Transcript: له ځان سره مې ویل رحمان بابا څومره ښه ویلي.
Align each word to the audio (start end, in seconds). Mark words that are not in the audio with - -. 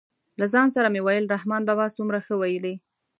له 0.39 0.45
ځان 0.53 0.67
سره 0.75 0.87
مې 0.93 1.01
ویل 1.03 1.25
رحمان 1.35 1.61
بابا 1.69 1.85
څومره 1.95 2.17
ښه 2.25 2.33
ویلي. 2.37 2.75